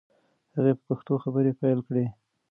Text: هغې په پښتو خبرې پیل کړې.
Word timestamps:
هغې 0.55 0.71
په 0.77 0.83
پښتو 0.89 1.13
خبرې 1.23 1.51
پیل 1.61 1.79
کړې. 1.87 2.05